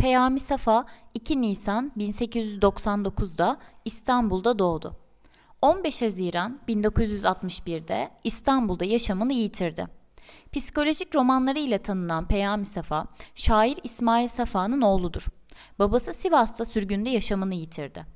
Peyami 0.00 0.40
Safa 0.40 0.86
2 1.14 1.42
Nisan 1.42 1.92
1899'da 1.98 3.58
İstanbul'da 3.84 4.58
doğdu. 4.58 4.96
15 5.62 6.02
Haziran 6.02 6.60
1961'de 6.68 8.10
İstanbul'da 8.24 8.84
yaşamını 8.84 9.32
yitirdi. 9.32 9.86
Psikolojik 10.52 11.14
romanları 11.14 11.58
ile 11.58 11.78
tanınan 11.78 12.28
Peyami 12.28 12.64
Safa, 12.64 13.06
şair 13.34 13.76
İsmail 13.84 14.28
Safa'nın 14.28 14.80
oğludur. 14.80 15.26
Babası 15.78 16.12
Sivas'ta 16.12 16.64
sürgünde 16.64 17.10
yaşamını 17.10 17.54
yitirdi. 17.54 18.06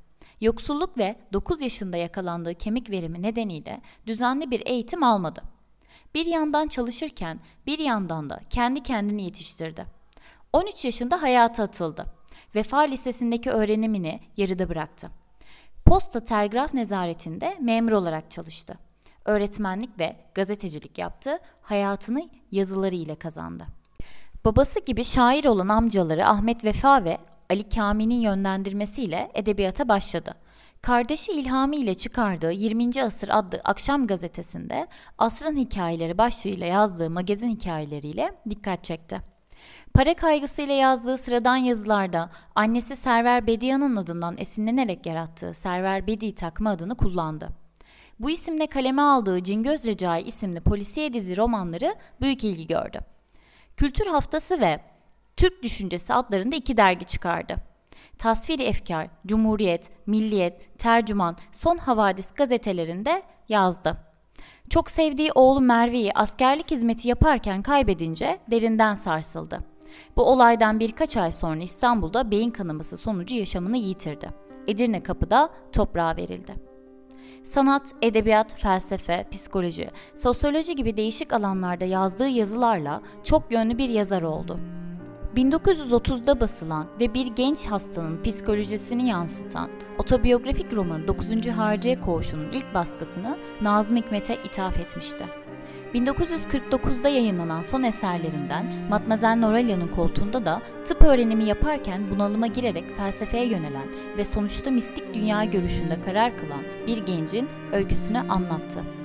Yoksulluk 0.40 0.98
ve 0.98 1.16
9 1.32 1.62
yaşında 1.62 1.96
yakalandığı 1.96 2.54
kemik 2.54 2.90
verimi 2.90 3.22
nedeniyle 3.22 3.80
düzenli 4.06 4.50
bir 4.50 4.62
eğitim 4.66 5.02
almadı. 5.02 5.42
Bir 6.14 6.26
yandan 6.26 6.68
çalışırken 6.68 7.40
bir 7.66 7.78
yandan 7.78 8.30
da 8.30 8.40
kendi 8.50 8.82
kendini 8.82 9.24
yetiştirdi. 9.24 10.03
13 10.54 10.84
yaşında 10.84 11.22
hayata 11.22 11.62
atıldı. 11.62 12.06
Vefa 12.54 12.80
Lisesi'ndeki 12.80 13.50
öğrenimini 13.50 14.20
yarıda 14.36 14.68
bıraktı. 14.68 15.10
Posta 15.84 16.20
Telgraf 16.20 16.74
Nezaretinde 16.74 17.56
memur 17.60 17.92
olarak 17.92 18.30
çalıştı. 18.30 18.78
Öğretmenlik 19.24 19.98
ve 19.98 20.16
gazetecilik 20.34 20.98
yaptı, 20.98 21.38
hayatını 21.62 22.28
yazıları 22.50 22.94
ile 22.94 23.14
kazandı. 23.14 23.66
Babası 24.44 24.80
gibi 24.80 25.04
şair 25.04 25.44
olan 25.44 25.68
amcaları 25.68 26.26
Ahmet 26.26 26.64
Vefa 26.64 27.04
ve 27.04 27.18
Ali 27.50 27.68
Kami'nin 27.68 28.20
yönlendirmesiyle 28.20 29.30
edebiyata 29.34 29.88
başladı. 29.88 30.34
Kardeşi 30.82 31.32
İlhami 31.32 31.76
ile 31.76 31.94
çıkardığı 31.94 32.52
20. 32.52 33.02
Asır 33.02 33.28
adlı 33.28 33.60
akşam 33.64 34.06
gazetesinde 34.06 34.86
asrın 35.18 35.56
hikayeleri 35.56 36.18
başlığıyla 36.18 36.66
yazdığı 36.66 37.10
magazin 37.10 37.50
hikayeleriyle 37.50 38.34
dikkat 38.50 38.84
çekti. 38.84 39.33
Para 39.94 40.14
kaygısıyla 40.14 40.74
yazdığı 40.74 41.16
sıradan 41.18 41.56
yazılarda 41.56 42.30
annesi 42.54 42.96
Server 42.96 43.46
Bedia'nın 43.46 43.96
adından 43.96 44.38
esinlenerek 44.38 45.06
yarattığı 45.06 45.54
Server 45.54 46.06
Bedi 46.06 46.34
takma 46.34 46.70
adını 46.70 46.96
kullandı. 46.96 47.48
Bu 48.20 48.30
isimle 48.30 48.66
kaleme 48.66 49.02
aldığı 49.02 49.42
Cingöz 49.42 49.86
Recai 49.86 50.22
isimli 50.22 50.60
polisiye 50.60 51.12
dizi 51.12 51.36
romanları 51.36 51.94
büyük 52.20 52.44
ilgi 52.44 52.66
gördü. 52.66 52.98
Kültür 53.76 54.06
Haftası 54.06 54.60
ve 54.60 54.80
Türk 55.36 55.62
Düşüncesi 55.62 56.14
adlarında 56.14 56.56
iki 56.56 56.76
dergi 56.76 57.04
çıkardı. 57.04 57.56
Tasviri 58.18 58.62
Efkar, 58.62 59.08
Cumhuriyet, 59.26 59.90
Milliyet, 60.06 60.78
Tercüman, 60.78 61.36
Son 61.52 61.76
Havadis 61.76 62.30
gazetelerinde 62.30 63.22
yazdı. 63.48 64.13
Çok 64.74 64.90
sevdiği 64.90 65.32
oğlu 65.34 65.60
Merve'yi 65.60 66.12
askerlik 66.14 66.70
hizmeti 66.70 67.08
yaparken 67.08 67.62
kaybedince 67.62 68.38
derinden 68.50 68.94
sarsıldı. 68.94 69.58
Bu 70.16 70.22
olaydan 70.22 70.80
birkaç 70.80 71.16
ay 71.16 71.32
sonra 71.32 71.62
İstanbul'da 71.62 72.30
beyin 72.30 72.50
kanaması 72.50 72.96
sonucu 72.96 73.36
yaşamını 73.36 73.76
yitirdi. 73.76 74.30
Edirne 74.66 75.02
Kapı'da 75.02 75.50
toprağa 75.72 76.16
verildi. 76.16 76.54
Sanat, 77.42 77.92
edebiyat, 78.02 78.54
felsefe, 78.54 79.26
psikoloji, 79.30 79.90
sosyoloji 80.14 80.76
gibi 80.76 80.96
değişik 80.96 81.32
alanlarda 81.32 81.84
yazdığı 81.84 82.28
yazılarla 82.28 83.02
çok 83.24 83.52
yönlü 83.52 83.78
bir 83.78 83.88
yazar 83.88 84.22
oldu. 84.22 84.60
1930'da 85.36 86.40
basılan 86.40 86.86
ve 87.00 87.14
bir 87.14 87.26
genç 87.26 87.66
hastanın 87.66 88.22
psikolojisini 88.22 89.08
yansıtan 89.08 89.70
otobiyografik 89.98 90.72
roman 90.72 91.08
9. 91.08 91.46
Harciye 91.46 92.00
Koğuşu'nun 92.00 92.50
ilk 92.52 92.74
baskısını 92.74 93.38
Nazım 93.62 93.96
Hikmet'e 93.96 94.34
ithaf 94.44 94.80
etmişti. 94.80 95.24
1949'da 95.94 97.08
yayınlanan 97.08 97.62
son 97.62 97.82
eserlerinden 97.82 98.66
Matmazel 98.90 99.36
Norelia'nın 99.36 99.88
koltuğunda 99.88 100.44
da 100.44 100.62
tıp 100.84 101.02
öğrenimi 101.02 101.44
yaparken 101.44 102.10
bunalıma 102.10 102.46
girerek 102.46 102.96
felsefeye 102.96 103.46
yönelen 103.46 103.88
ve 104.16 104.24
sonuçta 104.24 104.70
mistik 104.70 105.14
dünya 105.14 105.44
görüşünde 105.44 106.00
karar 106.00 106.32
kılan 106.36 106.62
bir 106.86 107.06
gencin 107.06 107.48
öyküsünü 107.72 108.18
anlattı. 108.18 109.03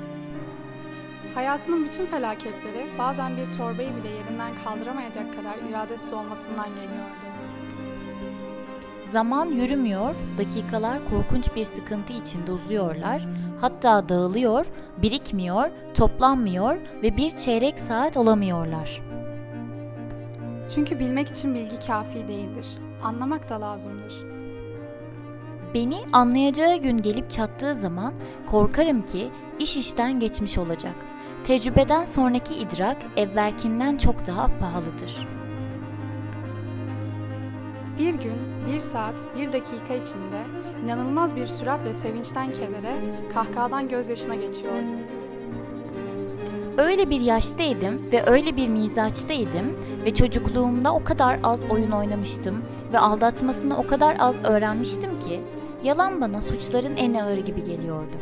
Hayatımın 1.35 1.85
bütün 1.85 2.05
felaketleri 2.05 2.87
bazen 2.97 3.37
bir 3.37 3.57
torbayı 3.57 3.95
bile 3.95 4.09
yerinden 4.09 4.51
kaldıramayacak 4.63 5.35
kadar 5.35 5.69
iradesiz 5.69 6.13
olmasından 6.13 6.67
geliyordu. 6.69 7.29
Zaman 9.03 9.45
yürümüyor, 9.45 10.15
dakikalar 10.37 10.99
korkunç 11.09 11.55
bir 11.55 11.65
sıkıntı 11.65 12.13
içinde 12.13 12.51
uzuyorlar, 12.51 13.27
hatta 13.61 14.09
dağılıyor, 14.09 14.65
birikmiyor, 14.97 15.69
toplanmıyor 15.93 16.77
ve 17.03 17.17
bir 17.17 17.31
çeyrek 17.31 17.79
saat 17.79 18.17
olamıyorlar. 18.17 19.01
Çünkü 20.75 20.99
bilmek 20.99 21.31
için 21.31 21.55
bilgi 21.55 21.87
kafi 21.87 22.27
değildir. 22.27 22.67
Anlamak 23.03 23.49
da 23.49 23.61
lazımdır. 23.61 24.13
Beni 25.73 25.97
anlayacağı 26.13 26.75
gün 26.75 26.97
gelip 26.97 27.31
çattığı 27.31 27.75
zaman 27.75 28.13
korkarım 28.51 29.05
ki 29.05 29.29
iş 29.59 29.77
işten 29.77 30.19
geçmiş 30.19 30.57
olacak. 30.57 30.95
Tecrübeden 31.44 32.05
sonraki 32.05 32.55
idrak 32.55 32.98
evvelkinden 33.17 33.98
çok 33.98 34.27
daha 34.27 34.48
pahalıdır. 34.60 35.27
Bir 38.00 38.14
gün, 38.14 38.36
bir 38.67 38.82
saat, 38.82 39.16
bir 39.38 39.54
dakika 39.54 39.94
içinde 39.94 40.44
inanılmaz 40.86 41.36
bir 41.36 41.48
süratle 41.48 41.94
sevinçten 41.94 42.54
kedere, 42.54 42.95
kahkahadan 43.33 43.89
gözyaşına 43.89 44.36
geçiyordum. 44.36 45.00
Öyle 46.77 47.10
bir 47.10 47.20
yaştaydım 47.20 48.11
ve 48.11 48.23
öyle 48.27 48.58
bir 48.58 48.67
mizaçtaydım 48.67 49.77
ve 50.06 50.14
çocukluğumda 50.14 50.94
o 50.94 51.04
kadar 51.04 51.39
az 51.44 51.66
oyun 51.71 51.92
oynamıştım 51.92 52.64
ve 52.94 53.00
aldatmasını 53.00 53.77
o 53.77 53.88
kadar 53.88 54.17
az 54.20 54.44
öğrenmiştim 54.44 55.20
ki 55.20 55.42
yalan 55.83 56.21
bana 56.21 56.42
suçların 56.42 56.95
en 56.98 57.14
ağırı 57.14 57.39
gibi 57.39 57.64
geliyordu. 57.64 58.16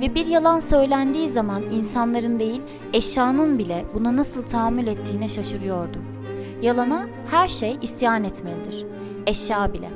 Ve 0.00 0.14
bir 0.14 0.26
yalan 0.26 0.58
söylendiği 0.58 1.28
zaman 1.28 1.62
insanların 1.62 2.40
değil, 2.40 2.62
eşyanın 2.92 3.58
bile 3.58 3.84
buna 3.94 4.16
nasıl 4.16 4.42
tahammül 4.42 4.86
ettiğine 4.86 5.28
şaşırıyordum. 5.28 6.04
Yalana 6.62 7.08
her 7.30 7.48
şey 7.48 7.78
isyan 7.82 8.24
etmelidir. 8.24 8.86
Eşya 9.26 9.72
bile. 9.72 9.90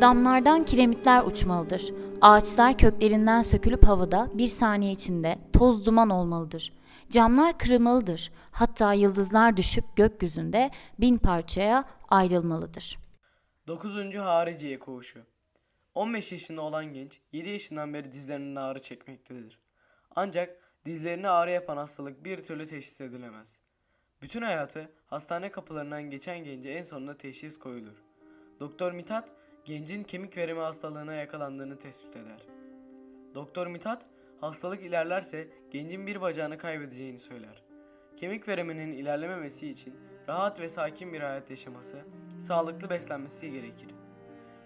Damlardan 0.00 0.64
kiremitler 0.64 1.22
uçmalıdır. 1.22 1.92
Ağaçlar 2.20 2.78
köklerinden 2.78 3.42
sökülüp 3.42 3.86
havada 3.86 4.30
bir 4.34 4.46
saniye 4.46 4.92
içinde 4.92 5.38
toz 5.52 5.86
duman 5.86 6.10
olmalıdır. 6.10 6.72
Camlar 7.10 7.58
kırılmalıdır. 7.58 8.32
Hatta 8.50 8.92
yıldızlar 8.92 9.56
düşüp 9.56 9.96
gökyüzünde 9.96 10.70
bin 11.00 11.18
parçaya 11.18 11.84
ayrılmalıdır. 12.08 12.98
9. 13.66 14.16
Hariciye 14.16 14.78
Koğuşu 14.78 15.31
15 15.94 16.32
yaşında 16.32 16.62
olan 16.62 16.84
genç 16.92 17.20
7 17.32 17.48
yaşından 17.48 17.94
beri 17.94 18.12
dizlerinin 18.12 18.56
ağrı 18.56 18.82
çekmektedir. 18.82 19.58
Ancak 20.16 20.56
dizlerini 20.84 21.28
ağrı 21.28 21.50
yapan 21.50 21.76
hastalık 21.76 22.24
bir 22.24 22.42
türlü 22.42 22.66
teşhis 22.66 23.00
edilemez. 23.00 23.60
Bütün 24.22 24.42
hayatı 24.42 24.92
hastane 25.06 25.50
kapılarından 25.50 26.02
geçen 26.02 26.44
gence 26.44 26.70
en 26.70 26.82
sonunda 26.82 27.16
teşhis 27.16 27.58
koyulur. 27.58 27.96
Doktor 28.60 28.92
Mithat 28.92 29.32
gencin 29.64 30.04
kemik 30.04 30.36
verimi 30.36 30.60
hastalığına 30.60 31.14
yakalandığını 31.14 31.78
tespit 31.78 32.16
eder. 32.16 32.46
Doktor 33.34 33.66
Mithat 33.66 34.06
hastalık 34.40 34.82
ilerlerse 34.82 35.48
gencin 35.70 36.06
bir 36.06 36.20
bacağını 36.20 36.58
kaybedeceğini 36.58 37.18
söyler. 37.18 37.62
Kemik 38.16 38.48
veriminin 38.48 38.92
ilerlememesi 38.92 39.68
için 39.68 39.94
rahat 40.28 40.60
ve 40.60 40.68
sakin 40.68 41.12
bir 41.12 41.20
hayat 41.20 41.50
yaşaması, 41.50 42.04
sağlıklı 42.38 42.90
beslenmesi 42.90 43.50
gerekir. 43.50 44.01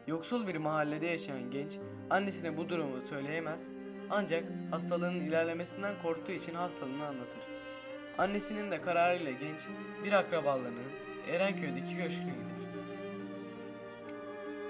Yoksul 0.06 0.46
bir 0.46 0.56
mahallede 0.56 1.06
yaşayan 1.06 1.50
genç 1.50 1.78
annesine 2.10 2.56
bu 2.56 2.68
durumu 2.68 3.06
söyleyemez 3.06 3.70
ancak 4.10 4.44
hastalığının 4.70 5.20
ilerlemesinden 5.20 5.94
korktuğu 6.02 6.32
için 6.32 6.54
hastalığını 6.54 7.06
anlatır. 7.06 7.38
Annesinin 8.18 8.70
de 8.70 8.80
kararıyla 8.80 9.30
genç 9.30 9.66
bir 10.04 10.12
akrabalarının 10.12 10.92
Erenköy'deki 11.30 11.96
köşküne 11.96 12.30
gider. 12.30 12.56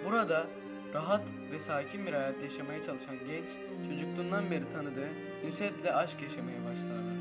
Burada 0.05 0.47
rahat 0.95 1.23
ve 1.53 1.59
sakin 1.59 2.07
bir 2.07 2.13
hayat 2.13 2.43
yaşamaya 2.43 2.83
çalışan 2.83 3.17
genç 3.19 3.51
çocukluğundan 3.91 4.51
beri 4.51 4.69
tanıdığı 4.69 5.09
Nusret'le 5.47 5.95
aşk 5.95 6.23
yaşamaya 6.23 6.59
başlarlar. 6.65 7.17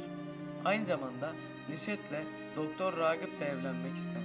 Aynı 0.65 0.85
zamanda 0.85 1.31
Nusret'le 1.69 2.23
Doktor 2.55 2.97
Ragıp 2.97 3.39
da 3.39 3.45
evlenmek 3.45 3.95
ister. 3.95 4.23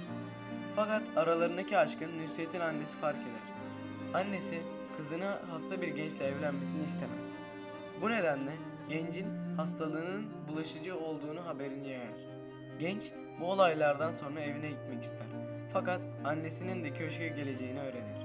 Fakat 0.75 1.01
aralarındaki 1.15 1.77
aşkın 1.77 2.23
Nusret'in 2.23 2.59
annesi 2.59 2.95
fark 2.95 3.17
eder. 3.21 3.50
Annesi 4.13 4.61
kızını 4.97 5.39
hasta 5.49 5.81
bir 5.81 5.87
gençle 5.87 6.25
evlenmesini 6.25 6.83
istemez. 6.83 7.33
Bu 8.01 8.09
nedenle 8.09 8.51
gencin 8.89 9.27
hastalığının 9.57 10.25
bulaşıcı 10.47 10.97
olduğunu 10.97 11.45
haberini 11.45 11.87
yayar. 11.87 12.13
Genç 12.79 13.11
bu 13.39 13.45
olaylardan 13.45 14.11
sonra 14.11 14.39
evine 14.39 14.69
gitmek 14.69 15.03
ister. 15.03 15.27
Fakat 15.73 16.01
annesinin 16.25 16.83
de 16.83 16.93
köşke 16.93 17.27
geleceğini 17.27 17.79
öğrenir. 17.79 18.21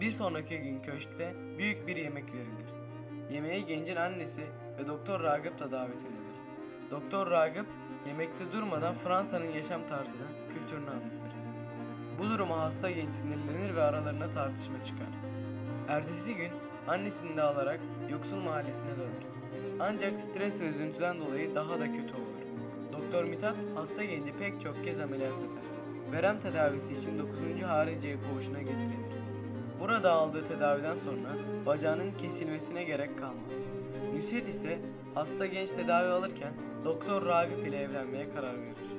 Bir 0.00 0.10
sonraki 0.10 0.58
gün 0.58 0.82
köşkte 0.82 1.34
büyük 1.58 1.86
bir 1.86 1.96
yemek 1.96 2.34
verilir. 2.34 2.68
Yemeğe 3.30 3.60
gencin 3.60 3.96
annesi 3.96 4.42
ve 4.78 4.86
Doktor 4.86 5.20
Ragıp 5.20 5.58
da 5.58 5.72
davet 5.72 6.00
edilir. 6.00 6.34
Doktor 6.90 7.30
Ragıp 7.30 7.66
yemekte 8.06 8.52
durmadan 8.52 8.94
Fransa'nın 8.94 9.52
yaşam 9.52 9.86
tarzını, 9.86 10.26
kültürünü 10.54 10.90
anlatır. 10.90 11.43
Bu 12.18 12.30
duruma 12.30 12.60
hasta 12.60 12.90
genç 12.90 13.12
sinirlenir 13.12 13.74
ve 13.74 13.82
aralarına 13.82 14.30
tartışma 14.30 14.84
çıkar. 14.84 15.08
Ertesi 15.88 16.34
gün 16.34 16.50
annesini 16.88 17.36
de 17.36 17.42
alarak 17.42 17.80
yoksul 18.10 18.36
mahallesine 18.36 18.90
döner. 18.90 19.24
Ancak 19.80 20.20
stres 20.20 20.60
ve 20.60 20.68
üzüntüden 20.68 21.20
dolayı 21.20 21.54
daha 21.54 21.80
da 21.80 21.86
kötü 21.86 22.14
olur. 22.14 22.34
Doktor 22.92 23.24
Mithat 23.24 23.56
hasta 23.74 24.04
genci 24.04 24.32
pek 24.32 24.60
çok 24.60 24.84
kez 24.84 25.00
ameliyat 25.00 25.40
eder. 25.40 25.64
Verem 26.12 26.40
tedavisi 26.40 26.94
için 26.94 27.18
9. 27.18 27.62
hariciye 27.62 28.16
koğuşuna 28.30 28.58
getirilir. 28.58 29.14
Burada 29.80 30.12
aldığı 30.12 30.44
tedaviden 30.44 30.96
sonra 30.96 31.28
bacağının 31.66 32.12
kesilmesine 32.12 32.84
gerek 32.84 33.18
kalmaz. 33.18 33.64
Nusret 34.16 34.48
ise 34.48 34.78
hasta 35.14 35.46
genç 35.46 35.70
tedavi 35.70 36.08
alırken 36.08 36.52
Doktor 36.84 37.26
Ragıp 37.26 37.66
ile 37.66 37.76
evlenmeye 37.76 38.34
karar 38.34 38.62
verir. 38.62 38.93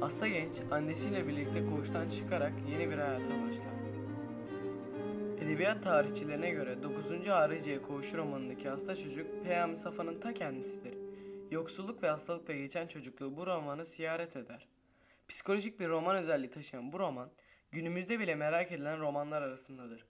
Hasta 0.00 0.28
genç 0.28 0.60
annesiyle 0.70 1.26
birlikte 1.26 1.66
koğuştan 1.66 2.08
çıkarak 2.08 2.52
yeni 2.70 2.90
bir 2.90 2.98
hayata 2.98 3.30
başlar. 3.30 3.74
Edebiyat 5.38 5.82
tarihçilerine 5.82 6.50
göre 6.50 6.82
9. 6.82 7.26
Hariciye 7.26 7.82
Koğuşu 7.82 8.16
romanındaki 8.16 8.68
hasta 8.68 8.96
çocuk 8.96 9.44
Peyami 9.44 9.76
Safa'nın 9.76 10.20
ta 10.20 10.34
kendisidir. 10.34 10.94
Yoksulluk 11.50 12.02
ve 12.02 12.08
hastalıkla 12.08 12.54
geçen 12.54 12.86
çocukluğu 12.86 13.36
bu 13.36 13.46
romanı 13.46 13.84
ziyaret 13.84 14.36
eder. 14.36 14.68
Psikolojik 15.28 15.80
bir 15.80 15.88
roman 15.88 16.16
özelliği 16.16 16.50
taşıyan 16.50 16.92
bu 16.92 16.98
roman 16.98 17.30
günümüzde 17.72 18.18
bile 18.18 18.34
merak 18.34 18.72
edilen 18.72 19.00
romanlar 19.00 19.42
arasındadır. 19.42 20.06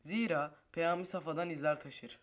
Zira 0.00 0.54
Peyami 0.72 1.06
Safa'dan 1.06 1.50
izler 1.50 1.80
taşır. 1.80 2.18